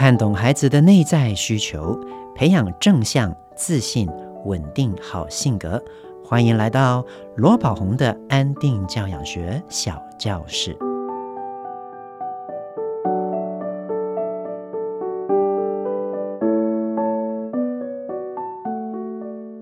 [0.00, 1.94] 看懂孩子的内在需求，
[2.34, 4.08] 培养正向、自信、
[4.46, 5.78] 稳定好性格。
[6.24, 7.04] 欢迎来到
[7.36, 10.74] 罗宝红的安定教养学小教室。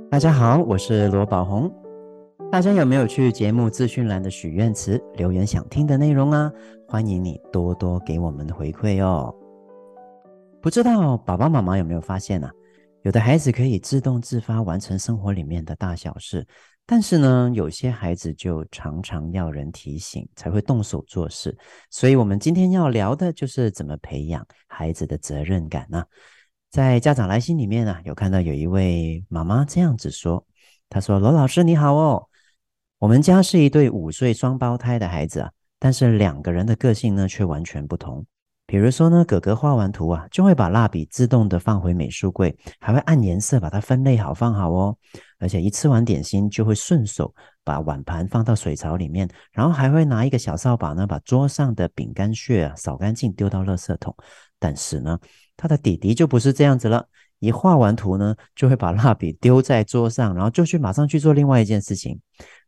[0.09, 1.69] 大家好，我是罗宝红。
[2.53, 6.53] 大家有没有去节目资讯栏的许愿池留言想听的内容啊？
[6.87, 9.35] 欢迎你多多给我们回馈哦。
[10.61, 12.51] 不知道爸爸妈妈有没有发现啊？
[13.03, 16.45] 有的孩子可以自动自发完成生活里面的大小事，
[16.85, 21.57] 但是呢，有些孩子就常常要人提醒才会动手做事。
[21.91, 26.05] 所以，我们今天要聊的就是怎么培养孩子的责任感呢？
[26.71, 30.45] 在家长来信里面啊，有看到有一位妈妈这样子说
[30.91, 32.27] ：“她说，罗老师你好哦。”
[32.99, 38.27] 我们家是一对五岁双胞胎的孩子啊，但是两个人的个性呢却完全不同。
[38.69, 44.95] 比如说呢，哥哥画完图啊，就会把蜡笔自动的放回美术柜，还会按颜色把它分类好放好哦。
[45.39, 54.15] 而且一吃完点心就会顺手把碗盘放到水槽里面，然后还会拿一个小扫把呢，把桌上的饼干屑啊扫干净，丢到垃圾桶。
[54.59, 55.19] 但是呢，
[55.57, 57.09] 他的弟弟就不是这样子了。
[57.41, 62.19] 一画完图呢，就会把蜡笔丢在桌上，然后就去马上去做另外一件事情。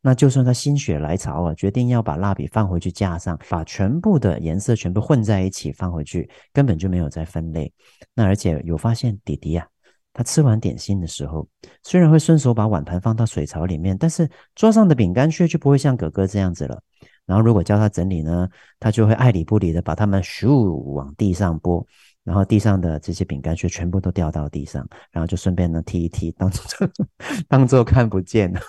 [0.02, 7.70] 那就算他心血来潮啊，决定要把蜡笔放回去架上，把全部的颜色全部混在一起放回去，根本就没有再分类。
[8.14, 9.66] 那而且有发现弟弟啊，
[10.14, 11.46] 他吃完点心的时候，
[11.82, 16.80] 虽然会顺手把碗盘放到水槽里面，但是桌上的饼干屑就不会像哥哥这样子了。
[17.26, 18.48] 然后如果叫他整理呢，
[18.80, 21.86] 他就会爱理不理的把它们咻往地上拨。
[22.30, 26.88] 然后地上的这些饼干屑全部都掉到地上，然后就顺便呢踢一踢，当做
[27.50, 28.60] 当做看不见了。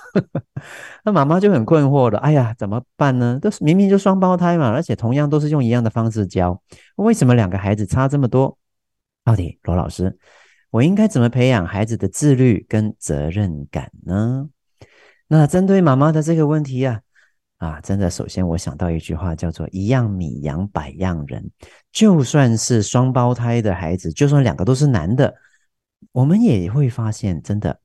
[1.06, 3.38] 那妈妈就很困惑了，哎呀，怎么办呢？
[3.40, 6.60] 都是明明就双胞胎嘛，而且同样都是用一样的方式教，
[6.96, 8.58] 为什么两个孩子差这么多？
[9.24, 10.18] 到底罗老师，
[10.72, 14.50] 我应该怎么培养孩子的自律跟责任感呢？
[15.28, 17.02] 那针对妈妈的这个问题呀、
[17.62, 21.48] 啊，真的，首先我想到一句话，叫做“一样米养百样人”。
[21.94, 25.32] 就算是双胞胎的孩子，就算两个都是男的，
[26.12, 27.80] 我们也会发现，真的，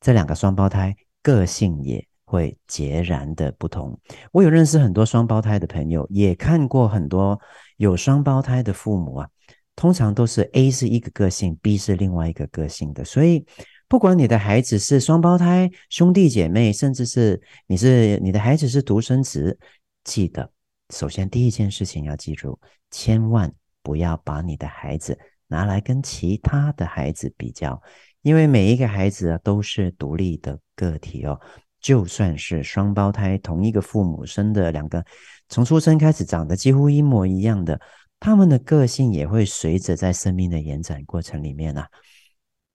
[0.00, 3.98] 这两个双胞胎个性也会截然的不同。
[4.30, 7.36] 我有认识很多双胞胎的朋友，也看过很多
[7.76, 9.28] 有双胞胎的父母啊，
[9.74, 13.44] 通常都是 A 是一个个性，B 是另外一个个性的，所以。
[13.88, 19.58] 不管你的孩子是双胞胎、兄弟姐妹，甚至是你是你的孩子是独生子，
[20.04, 20.50] 记得
[20.90, 22.58] 首先第一件事情要记住，
[22.90, 23.50] 千万
[23.82, 27.80] 不要把你的孩子拿来跟其他的孩子比较，
[28.20, 31.40] 因为每一个孩子啊都是独立的个体哦。
[31.80, 35.02] 就算是双胞胎，同一个父母生的两个，
[35.48, 37.80] 从出生开始长得几乎一模一样的，
[38.20, 41.88] 他们的个性也会随着在生命的延展过程里面啊。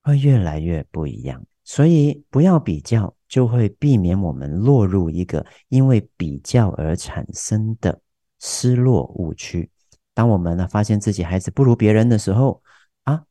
[0.03, 7.99] 会越来越不一样，所以不要比较，就会避免我们落入一个因为比较而产生的
[8.39, 9.69] 失落误区。
[10.13, 12.61] 当我们呢发现自己孩子不如别人的时候，
[13.03, 13.23] 啊，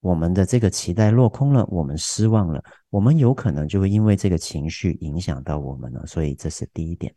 [0.00, 6.04] 我们的这个期待落空了，我们失望了，我们有可能就会因为这个情绪影响到我们了。
[6.06, 7.14] 所以这是第一点。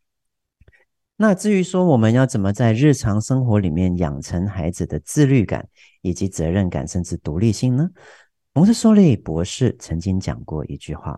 [1.17, 5.67] 那至于说我们要怎么在日常生活里面养成孩子的自律感
[6.01, 7.89] 以及责任感，甚至独立性呢？
[8.53, 11.17] 蒙特梭利博士曾经讲过一句话：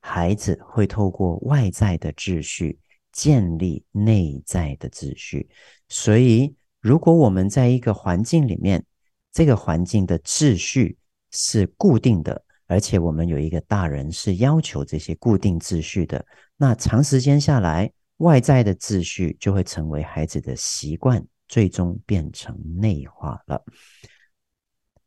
[0.00, 2.76] 孩子会透过外在的秩序
[3.12, 5.48] 建立内在的秩序。
[5.88, 8.84] 所以，如果我们在一个环境里面，
[9.30, 10.98] 这个环境的秩序
[11.30, 16.26] 是固定的，而且我们有一个大人是要求这些固定秩序的，
[16.56, 23.64] 那长时间下来，外在的秩序就会成为孩子的习惯，最终变成内化了。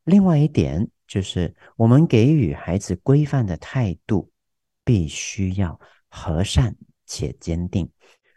[0.07, 0.89] 另外一点。
[1.07, 4.29] 就是我们给予孩子规范的态度，
[4.83, 5.79] 必须要
[6.09, 6.75] 和善
[7.05, 7.89] 且坚定。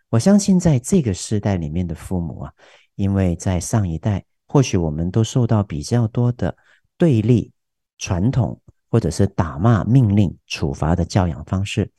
[0.08, 2.52] 我相信在这个时代里面的父母啊，
[2.94, 6.56] 因为在上一代，或许我们都受到比较多的
[6.96, 7.52] 对立、
[7.99, 11.90] 传统或者是打骂、命令、处罚的教养方式，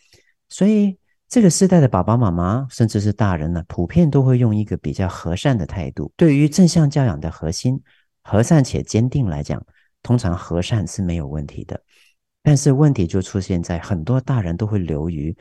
[0.47, 0.97] 所以
[1.27, 6.13] 这个时代的爸爸妈妈，甚至是大人呢，普遍都会用一个比较和善的态度。
[6.15, 7.81] 对于正向教养的核心，
[8.31, 9.61] 和善且坚定来讲。
[10.01, 11.83] 通常和善是没有问题的，
[12.41, 15.35] 但是问题就出现在很多大人都会流于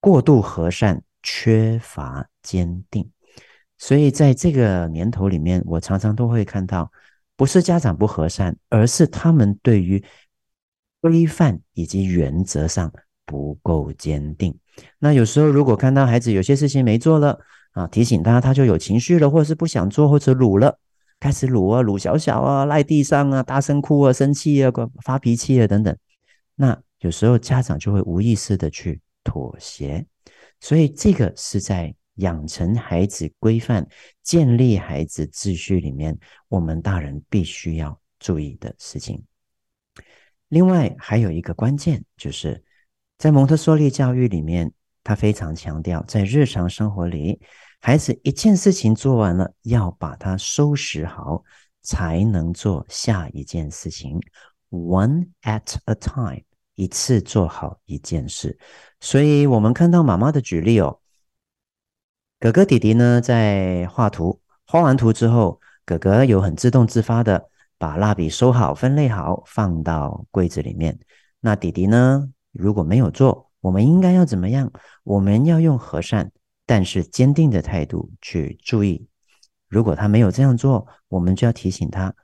[0.00, 3.08] 过度和善，缺乏坚定。
[3.76, 6.90] 所以在这个年头里面，我常常都会看到，
[7.36, 10.02] 不是家长不和善，而是他们对于
[11.02, 12.90] 规范以及原则上
[13.26, 14.58] 不够坚定。
[14.98, 17.38] 那有时候如果看到孩子有些事情没做了
[17.72, 20.78] 啊，提醒他，他就有情绪了，或者是不想做，或者鲁了。
[21.22, 24.72] 开始撸啊，撸小小啊，赖地上啊，大声哭啊，生气啊，
[25.04, 25.96] 发脾气啊等等。
[26.56, 30.04] 那有时候家长就会无意识的去妥协，
[30.58, 33.86] 所以这个是在养成孩子规范、
[34.24, 39.22] 建立孩子秩序里面，我们大人必须要注意的事情。
[40.48, 42.60] 另外还有一个关键，就是
[43.16, 44.72] 在蒙特梭利教育里面，
[45.04, 47.40] 他非常强调，在日常生活里，
[47.80, 51.42] 孩子一件事情做完了，要把它收拾好，
[51.82, 54.20] 才能做下一件事情。
[54.70, 56.42] One at a time，
[56.74, 58.58] 一次做好一件事。
[59.00, 61.00] 所以，我们看到妈妈的举例哦，
[62.38, 67.48] 哥哥弟弟呢在画图，画完图之后，哥哥有很自动自发的。
[67.78, 70.96] 把蜡笔收好、分类好，放到柜子里面。
[71.40, 72.30] 那弟弟呢？
[72.52, 74.70] 如果没有做，我们应该要怎么样？
[75.04, 76.30] 我们要用和善
[76.66, 79.06] 但是坚定的态度去注意。
[79.68, 82.14] 如果他没有这样做，我们就要提醒他。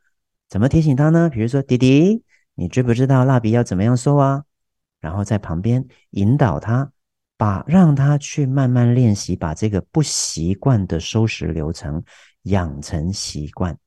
[0.50, 1.30] 怎么提醒他呢？
[1.30, 2.22] 比如说，弟弟，
[2.54, 4.44] 你知不知道蜡笔要怎么样收啊？
[5.00, 6.90] 然后在旁边引导他，
[7.36, 12.02] 把让他去慢慢练习，把这个不习惯的收拾流程
[12.42, 13.78] 养成习惯。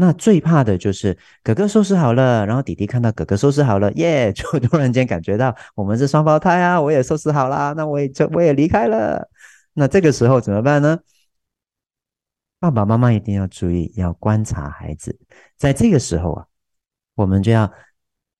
[0.00, 9.28] 那最怕的就是哥哥收拾好了，然后弟弟看到哥哥收拾好了，耶，就突然间感觉到我们是双胞胎啊，我也收拾好了，那我也就我也离开了。
[9.74, 10.98] 那这个时候怎么办呢？
[12.58, 15.18] 爸爸妈妈一定要注意，要观察孩子。
[15.58, 16.46] 在这个时候啊，
[17.14, 17.70] 我们就要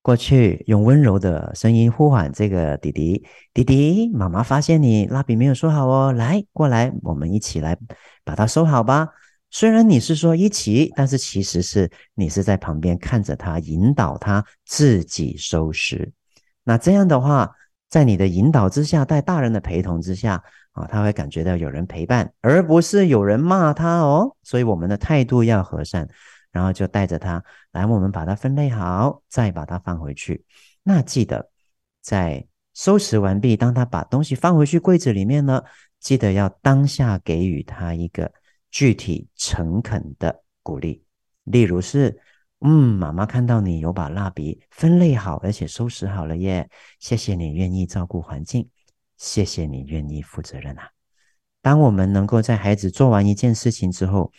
[0.01, 3.23] 过去用温柔的声音呼唤这个弟弟
[3.53, 7.77] ：“弟弟，妈妈发现你蜡笔没有收好哦，来过来，我们一起来
[8.23, 9.09] 把它收好吧。”
[9.53, 16.09] 虽然你是说一起，但是其实是你是在旁边看着他，引导他自己收拾。
[16.63, 17.53] 那这样的话，
[17.89, 24.33] 在你的引导之下，在大人的陪同之下啊，他会感觉到有人陪伴，而不是有人骂他哦。
[24.41, 26.07] 所以我们的态度要和善，
[26.53, 27.43] 然后就带着他
[27.73, 30.45] 来，我们把它分类好，再把它放回去。
[30.81, 31.49] 那记得
[32.01, 35.61] 在收拾完毕，当他把东西放回去柜子里面呢，
[35.99, 38.31] 记得要当下给予他一个。
[38.71, 41.03] 具体诚恳的鼓励，
[41.43, 42.19] 例如是，
[42.61, 46.69] 嗯，妈妈看到你有把蜡笔分类好，而且收拾好了耶，
[46.99, 48.69] 谢谢你愿意照顾环境，
[49.17, 50.89] 谢谢你愿意负责任啊。
[51.61, 54.31] 当我们能够在孩子做完一件事情之后，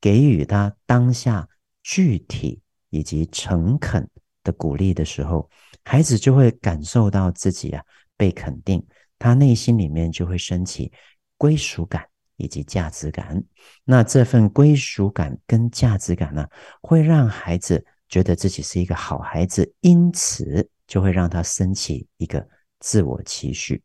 [0.00, 1.48] 给予他当下
[1.82, 4.08] 具体以及诚恳
[4.44, 5.50] 的鼓励的时候，
[5.84, 7.82] 孩子就会感受到自己啊
[8.16, 8.86] 被肯定，
[9.18, 10.92] 他内心里面就会升起
[11.36, 12.09] 归属感。
[12.40, 13.44] 以及价值感，
[13.84, 16.46] 那这份归属感跟价值感呢，
[16.80, 22.48] 会让孩子觉得自己是一个好孩子，因此就会让他升起一个
[22.78, 23.82] 自我期许。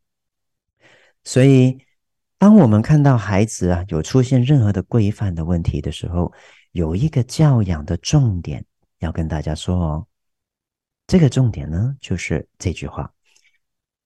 [1.22, 1.78] 所以，
[2.38, 6.32] 当我们看到孩子啊有出现任何的规范的问题的时候，
[6.72, 8.64] 有一个教养的重点
[9.00, 10.06] 要跟大家说哦。
[11.06, 13.12] 这个重点呢，就是这句话：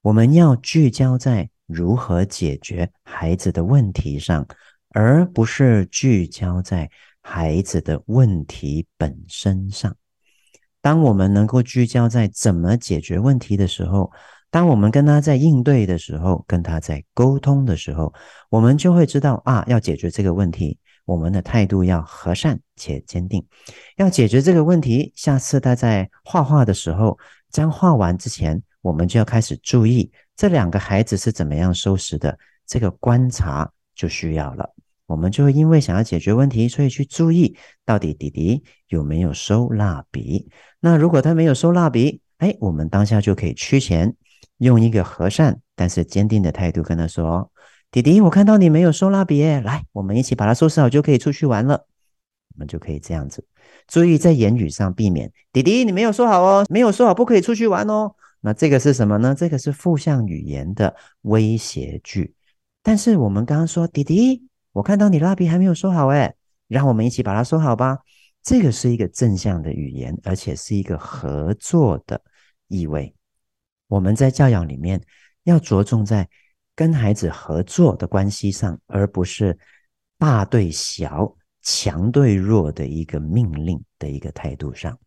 [0.02, 1.48] 我们要聚焦在。
[1.70, 4.46] 如何解决孩子的问题上，
[4.90, 6.90] 而不是聚焦在
[7.20, 9.94] 孩子的问题本身上。
[10.80, 14.10] 当我们能够聚焦在怎么解决问题的时候，
[14.50, 18.12] 当我们跟他在应对的时候，跟他在沟通的时候，
[18.48, 23.46] 我们就会知道啊，要解决这个问题，我们的态度要和善且坚定。
[23.96, 27.16] 要解决这个问题，下次他在画画的时候，
[27.50, 30.10] 将画完之前，我们就要开始注意。
[30.40, 32.38] 这两个孩子是怎么样收拾的？
[32.66, 34.74] 这个观察就需要了。
[35.04, 37.54] 我们就会因为想要解决问题，所以去注意
[37.84, 40.48] 到底弟弟有没有收蜡笔。
[40.80, 44.16] 那如果他没有收蜡笔，哎，我们当下就可以趋前，
[44.56, 47.52] 用一个和善但是坚定的态度跟他说
[47.92, 51.86] ：“弟弟，我看到你没有收蜡笔，来，我们一起把它收拾好，就可以出去玩了。”
[52.56, 53.44] 我们就可以这样子，
[53.86, 59.34] 注意在言语上避免：“弟弟，你没有收好哦，没有收好，不可以出去玩哦。”那这个是什么呢？
[59.34, 62.34] 这个是负向语言的威胁句。
[62.82, 66.34] 但是我们刚刚说，弟弟，我看到你蜡笔还没有收好，诶，
[66.66, 67.98] 让我们一起把它收好吧。
[68.42, 72.20] 这个是一个正向的语言，而且是一个合作的
[72.68, 73.14] 意味。
[73.86, 75.02] 我们在教养里面
[75.42, 76.26] 要着重在
[76.74, 79.58] 跟孩子合作的关系上，而不是
[80.16, 84.98] 大对小、强对弱的一个命令的一个态度上。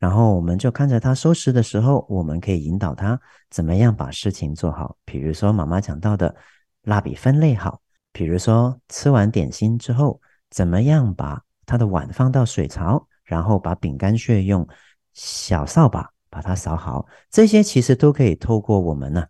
[0.00, 4.96] 然后我们就看着他收拾的时候，我们可以引导他怎么样把事情做好。
[5.04, 6.34] 比如说妈妈讲到的
[6.82, 7.80] 蜡笔分类好，
[8.10, 14.66] 比如说吃完点心之后，怎么样把他的碗放到水槽，然后把饼干屑用
[15.12, 17.04] 小扫把把它扫好。
[17.30, 19.22] 这些其实都可以透过我们呢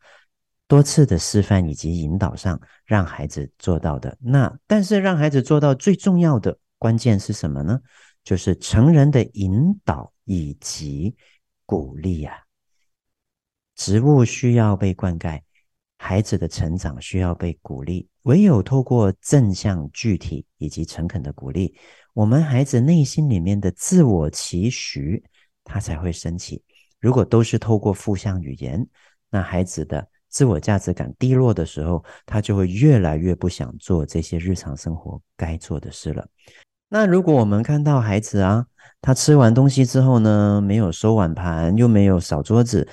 [0.69, 4.17] 多次的示范以及引导上，让孩子做到的。
[4.21, 7.81] 那但是让孩子做到最重要的关键是什么呢？
[8.25, 11.17] 就是成人的引导以及
[11.67, 12.35] 鼓励啊。
[13.75, 15.41] 植物需要被灌溉，
[15.97, 18.09] 孩子的成长需要被鼓励。
[18.25, 21.75] 唯有透过正向、具体以及诚恳的鼓励，
[22.13, 25.25] 我们孩子内心里面的自我期许，
[25.65, 26.63] 他才会升起。
[26.99, 28.87] 如果都是透过负向语言，
[29.31, 36.29] 那孩子的自我价值感低落的时候，他就会越来越不想做这些日常生活该做的事了。
[36.93, 38.67] 那如果我们看到孩子啊，
[39.01, 42.87] 他吃完东西之后呢，没有收碗盘，又没有扫桌子，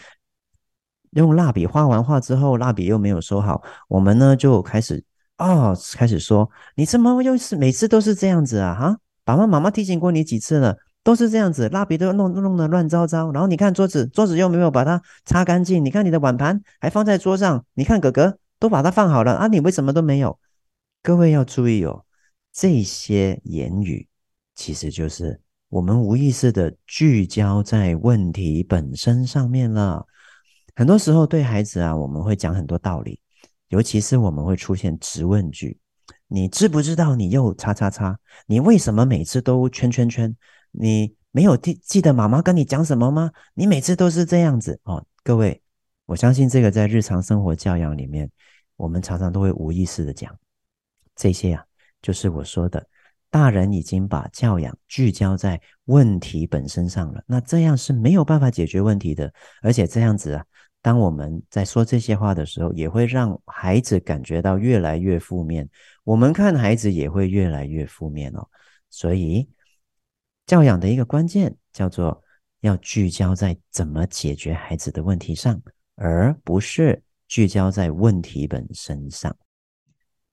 [1.12, 5.04] 用蜡笔画完画之后，蜡笔又没有收好，我们呢就开始。
[5.39, 8.74] 哦，开始说，你怎么又是每次都是这样子啊？
[8.74, 13.32] 哈，爸爸妈妈提醒过你几次了，都是这样子，蜡笔都弄弄得乱糟糟。
[13.32, 15.86] 然后你看桌子，桌子又没有把它擦干净。
[15.86, 20.39] 你看你的碗盘还放在桌上，你看哥哥都把它放好了啊，你为什么都没有？
[21.04, 22.04] 各位要注意哦，
[22.58, 24.08] 这些言语
[24.56, 30.04] 其实就是我们无意识的聚焦在问题本身上面了。
[30.76, 33.22] 很多时候对孩子啊，我们会讲很多道理。
[33.68, 35.78] 尤其是我们会出现质问句，
[36.26, 38.18] 你知不知道你又叉叉叉？
[38.48, 40.36] 你为什么每次都圈圈圈？
[40.72, 43.30] 你没有记记得妈妈跟你讲什么吗？
[43.54, 45.06] 你每次都是这样子哦。
[45.24, 45.62] 各位，
[46.08, 48.28] 我相信这个在日常生活教养里面，
[48.78, 50.36] 我们常常都会无意识的讲
[51.16, 51.64] 这些啊，
[52.01, 52.86] 就是我说的，
[53.30, 60.46] 大人已经把教养聚焦在问题本身上了，那这样是没有办法解决问题的，而且这样子啊。
[60.80, 65.68] 当我们在说这些话的时候，也会让孩子感觉到越来越负面。
[66.06, 68.48] 我们看孩子也会越来越负面哦。
[68.89, 69.50] 所以，
[70.46, 72.24] 教养的一个关键叫做
[72.62, 75.62] 要聚焦在怎么解决孩子的问题上，
[75.96, 79.36] 而不是聚焦在问题本身上。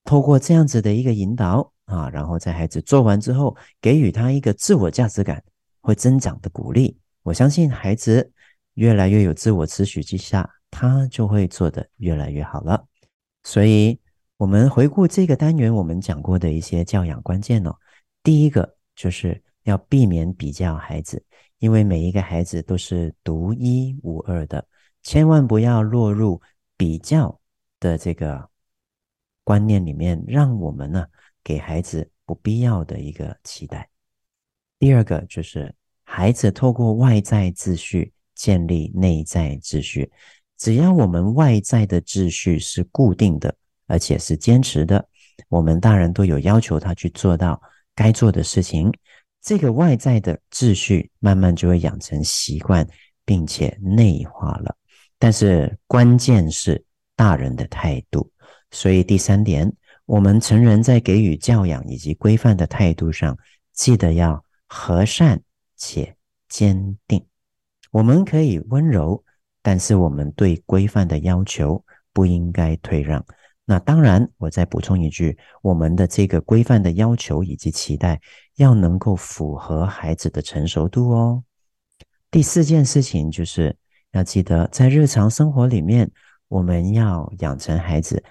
[0.04, 5.42] 透过这样子的一个引导啊，然后在孩子做完之后，给予他一个自我价值感
[5.80, 6.96] 会增长的鼓励。
[7.22, 8.30] 我相信孩子。
[8.74, 12.84] 越来越有自我持续之下，他就会做得越来越好了。
[13.44, 13.96] 所以，
[14.36, 17.72] 我们回顾这个单元，我们讲过的一些教养关键哦。
[18.24, 21.24] 第一个就是要避免比较孩子，
[21.60, 24.66] 因为每一个孩子都是独一无二的，
[25.04, 26.42] 千万不要落入
[26.76, 27.38] 比较
[27.78, 28.50] 的这个
[29.44, 31.06] 观念里面，让我们呢
[31.44, 33.88] 给孩子不必要的一个期待。
[34.78, 35.72] 第二个就是
[36.02, 38.12] 孩子透过外在秩序。
[38.36, 40.10] 建立内在秩序，
[40.58, 43.54] 只要我们外在的秩序是固定的，
[43.86, 45.08] 而且是坚持的，
[45.48, 47.62] 我们大人都有要求他去做到
[47.94, 48.92] 该做的事情。
[49.40, 52.84] 这个外在的秩序慢慢就会养成习惯，
[53.24, 54.76] 并且内化了。
[55.16, 56.84] 但是关键是
[57.14, 58.28] 大人的态度。
[58.74, 59.72] 所以第三点，
[60.04, 63.38] 我们成人在给予教养以及规范的态度上，
[63.72, 65.40] 记得要和善
[65.76, 66.16] 且
[66.48, 67.24] 坚定。
[67.92, 69.22] 我们可以温柔，
[69.62, 73.24] 但是我们对规范的要求不应该退让。
[73.64, 78.20] 那当然，我再补充一句，我们的这个规范的要求以及期待
[78.56, 81.44] 要能够符合孩子的成熟度哦。
[82.28, 83.76] 第四件事情就是
[84.10, 86.10] 要记得，在日常生活里面，
[86.48, 88.22] 我们要养成孩子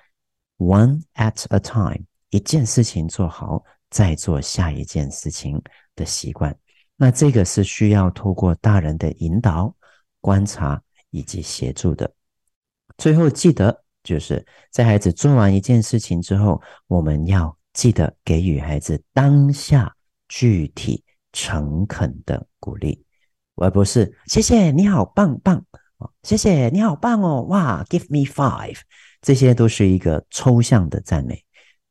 [0.64, 5.62] one at a time，一件事情做好，再做下一件事情
[5.96, 6.58] 的习惯。
[6.96, 9.76] 那这个是需要透过大人的引导、
[10.22, 12.12] 观察以及协助的。
[12.98, 19.94] 最后记得，就是在孩子做完一件事情之后，我们要记得给予孩子当下
[20.28, 21.04] 具体、
[21.34, 23.04] 诚恳的鼓励，
[23.56, 25.66] 而不是“谢谢你好棒棒
[26.24, 28.80] ”，“谢谢你好棒哦”，哇，“Give me five”，
[29.22, 31.44] 这些都是一个抽象的赞美。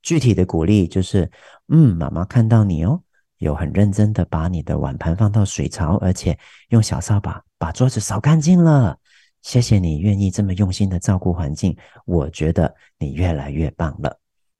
[0.02, 1.30] 具体的鼓励就是
[1.68, 3.02] ：“嗯，妈妈看到你哦。”
[3.38, 6.38] 有很认真的把你的碗盘放到水槽，而且
[6.68, 8.96] 用小扫把把桌子扫干净了。
[9.40, 14.16] 谢谢你愿意这么用心的照顾环境，我觉得你越来越棒了。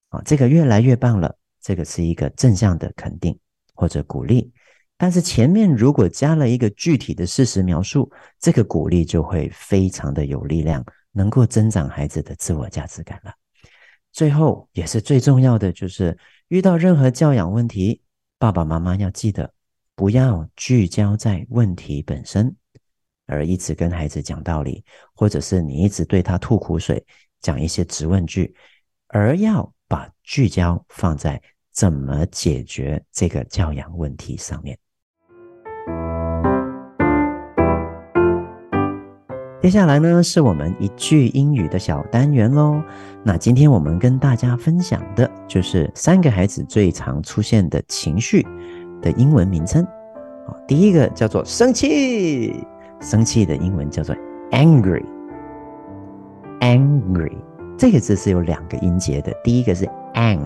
[0.08, 3.38] 啊，这个越来越棒了，这个是一个正向的肯定
[3.72, 4.52] 或者鼓励。
[5.02, 13.34] 但是前面如果加了一个具体的事实描述，这个鼓励就会非常的有力量，能够增长孩子的自我价值感了。
[14.12, 16.16] 最后也是最重要的，就是
[16.46, 18.00] 遇到任何教养问题。
[18.38, 19.52] 爸爸妈妈要记得，
[19.96, 22.54] 不要聚焦在问题本身，
[23.26, 24.84] 而一直跟孩子讲道理，
[25.16, 27.04] 或者是你一直对他吐苦水，
[27.40, 28.54] 讲一些质问句，
[29.08, 31.42] 而要把聚焦放在
[31.72, 34.78] 怎么解决这个教养问题上面。
[39.62, 42.82] 接下来呢，是我们一句英语的小单元喽。
[43.22, 48.44] 那今天我们跟大家分享的就是三个孩子最常出现的情绪
[49.00, 49.86] 的英文名称。
[50.66, 52.66] 第一个叫做生气，
[53.00, 54.16] 生气的英文叫做
[54.50, 55.04] angry。
[56.58, 57.32] angry
[57.78, 60.40] 这个字是有两个音节的，第一个是 ang，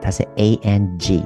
[0.00, 1.22] 它是 a n g，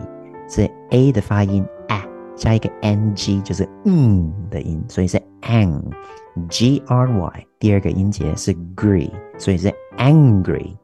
[0.49, 2.05] 是 a 的发音 a，、啊，
[2.36, 7.46] 加一个 n g 就是嗯的音，所以是 ang，g r y。
[7.60, 10.76] 第二个音节是 gry，所以是 angry。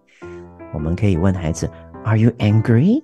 [0.73, 1.69] 我们可以问孩子，
[2.03, 3.03] Are you angry？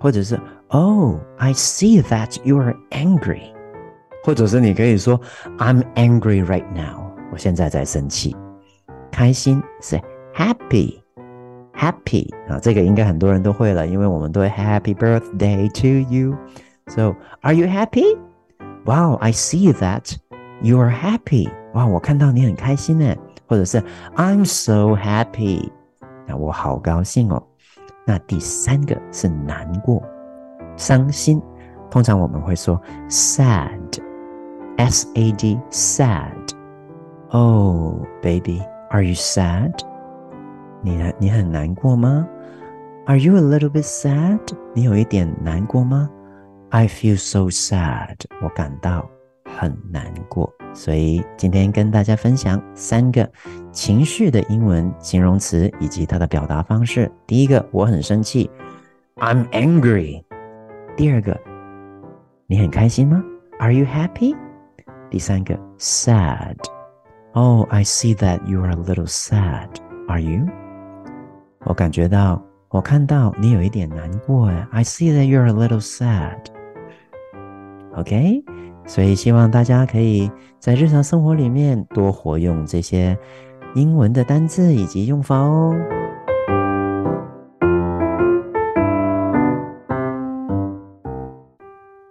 [0.00, 3.52] 或者是 Oh, I see that you are angry。
[4.24, 5.20] 或者是你可以说
[5.58, 7.12] I'm angry right now。
[7.30, 8.34] 我现在在生气。
[9.12, 10.00] 开心是
[10.34, 16.34] happy，happy 啊，这个应该很多人都会了，因为我们都会 Happy birthday to you。
[16.88, 18.18] So, are you happy?
[18.84, 20.16] Wow, I see that
[20.62, 21.48] you are happy。
[21.74, 23.14] 哇，我看到你很开心呢。
[23.46, 23.82] 或者是
[24.16, 25.70] I'm so happy。
[26.26, 27.42] 那我好高兴哦。
[28.06, 30.02] 那第三个是难过。
[30.76, 31.42] 伤心，
[31.90, 39.72] 通常我们会说 sad，s a d sad。Oh baby, are you sad？
[40.80, 42.26] 你你很难过吗？
[43.06, 44.40] Are you a little bit sad？
[44.74, 46.08] 你有一点难过吗
[46.69, 48.15] ？I feel so sad。
[48.41, 49.09] 我感到
[49.57, 50.53] 很难过。
[50.73, 53.27] 所以今天跟大家分享三个
[53.71, 57.11] 情绪的英文形容词以及它的表达方式。
[57.25, 58.49] 第一个，我很生气
[59.15, 60.23] ，I'm angry。
[60.95, 61.39] 第二个，
[62.45, 63.23] 你很开心吗
[63.59, 64.35] ？Are you happy？
[65.09, 66.57] 第三个，sad。
[67.33, 69.69] Oh, I see that you are a little sad.
[70.07, 70.45] Are you？
[71.65, 74.67] 我感觉到，我看到你有一点难过哎。
[74.71, 76.37] I see that you are a little sad.
[77.97, 78.43] OK，
[78.85, 83.17] 所以希望大家可以在日常生活里面多活用这些
[83.73, 85.75] 英文的单字以及用法哦。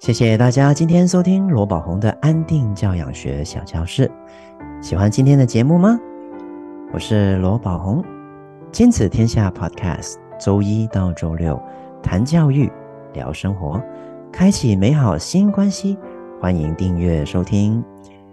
[0.00, 4.10] 谢谢大家今天收听罗宝红的安定教养学小教室。
[4.80, 5.96] 喜欢今天的节目吗？
[6.92, 8.04] 我是罗宝红，
[8.72, 11.60] 亲子天下 Podcast，周一到周六
[12.02, 12.70] 谈教育、
[13.12, 13.80] 聊生活，
[14.36, 15.96] 开启美好新关系。
[16.42, 17.82] 欢迎订阅收听。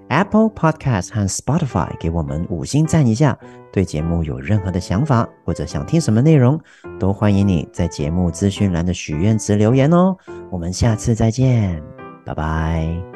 [0.09, 3.39] Apple Podcast 和 Spotify 给我们五星赞一下。
[3.71, 6.59] 对节目有任何的想法或者想听什么内容，
[6.99, 10.17] 都欢迎你在节目资讯栏的许愿池留言哦。
[10.51, 11.81] 我们下次再见，
[12.25, 13.12] 拜拜。